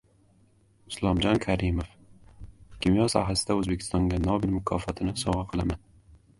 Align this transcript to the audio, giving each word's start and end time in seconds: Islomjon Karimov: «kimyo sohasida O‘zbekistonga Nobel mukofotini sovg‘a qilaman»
Islomjon 0.93 1.41
Karimov: 1.43 1.91
«kimyo 2.85 3.07
sohasida 3.17 3.59
O‘zbekistonga 3.61 4.21
Nobel 4.27 4.57
mukofotini 4.59 5.17
sovg‘a 5.25 5.49
qilaman» 5.55 5.85